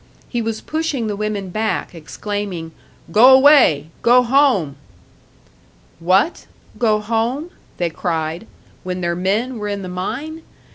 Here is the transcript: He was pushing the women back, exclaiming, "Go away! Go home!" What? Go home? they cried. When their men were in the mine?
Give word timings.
He 0.27 0.41
was 0.41 0.61
pushing 0.61 1.05
the 1.05 1.15
women 1.15 1.49
back, 1.51 1.93
exclaiming, 1.93 2.71
"Go 3.11 3.31
away! 3.35 3.91
Go 4.01 4.23
home!" 4.23 4.75
What? 5.99 6.47
Go 6.79 6.99
home? 6.99 7.51
they 7.77 7.91
cried. 7.91 8.47
When 8.81 9.01
their 9.01 9.15
men 9.15 9.59
were 9.59 9.67
in 9.67 9.83
the 9.83 9.89
mine? 9.89 10.41